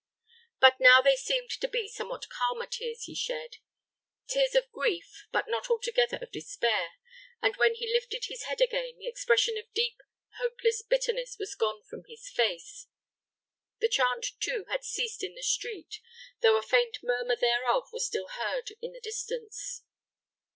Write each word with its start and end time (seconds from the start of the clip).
But 0.59 0.77
now 0.79 0.99
they 1.01 1.15
seemed 1.15 1.51
to 1.51 1.67
be 1.67 1.87
somewhat 1.87 2.27
calmer 2.27 2.65
tears 2.65 3.03
he 3.03 3.13
shed 3.13 3.57
tears 4.25 4.55
of 4.55 4.71
grief, 4.71 5.27
but 5.31 5.47
not 5.47 5.69
altogether 5.69 6.17
of 6.23 6.31
despair; 6.31 6.93
and 7.39 7.55
when 7.57 7.75
he 7.75 7.93
lifted 7.93 8.25
his 8.25 8.45
head 8.45 8.61
again, 8.61 8.97
the 8.97 9.05
expression 9.05 9.57
of 9.59 9.71
deep, 9.73 10.01
hopeless 10.39 10.81
bitterness 10.81 11.37
was 11.37 11.53
gone 11.53 11.83
from 11.83 12.05
his 12.09 12.27
face. 12.31 12.87
The 13.79 13.89
chant, 13.89 14.25
too, 14.39 14.65
had 14.69 14.83
ceased 14.83 15.23
in 15.23 15.35
the 15.35 15.43
street, 15.43 15.99
though 16.39 16.57
a 16.57 16.63
faint 16.63 17.03
murmur 17.03 17.35
thereof 17.35 17.89
was 17.93 18.07
still 18.07 18.29
heard 18.29 18.71
in 18.81 18.93
the 18.93 19.01
distance. 19.01 19.83